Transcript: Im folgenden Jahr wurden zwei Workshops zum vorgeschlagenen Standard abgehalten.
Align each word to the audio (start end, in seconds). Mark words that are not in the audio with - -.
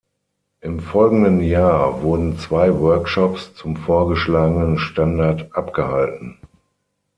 Im 0.61 0.79
folgenden 0.79 1.41
Jahr 1.41 2.01
wurden 2.01 2.39
zwei 2.39 2.73
Workshops 2.73 3.53
zum 3.53 3.75
vorgeschlagenen 3.77 4.79
Standard 4.79 5.53
abgehalten. 5.55 6.39